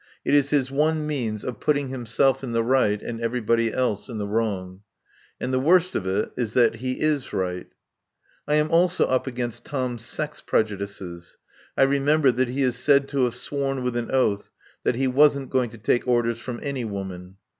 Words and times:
It 0.25 0.33
is 0.33 0.49
his 0.49 0.71
one 0.71 1.05
means 1.05 1.43
of 1.45 1.59
putting 1.59 1.89
himself 1.89 2.43
in 2.43 2.53
the 2.53 2.63
right 2.63 2.99
and 3.03 3.21
everybody 3.21 3.71
else 3.71 4.09
in 4.09 4.17
the 4.17 4.25
wrong. 4.25 4.81
And 5.39 5.53
the 5.53 5.59
worst 5.59 5.93
of 5.93 6.07
it 6.07 6.31
is 6.35 6.53
he 6.55 6.99
is 6.99 7.31
right. 7.33 7.67
I 8.47 8.55
am 8.55 8.71
also 8.71 9.05
up 9.05 9.27
against 9.27 9.63
Tom's 9.63 10.03
sex 10.03 10.41
prejudices. 10.41 11.37
I 11.77 11.83
remember 11.83 12.31
that 12.31 12.49
he 12.49 12.63
is 12.63 12.77
said 12.77 13.07
to 13.09 13.25
have 13.25 13.35
sworn 13.35 13.83
with 13.83 13.95
an 13.95 14.09
oath 14.09 14.49
that 14.83 14.95
he 14.95 15.05
wasn't 15.07 15.51
going 15.51 15.69
to 15.69 15.77
take 15.77 16.07
orders 16.07 16.39
from 16.39 16.59
any 16.63 16.83
woman. 16.83 17.35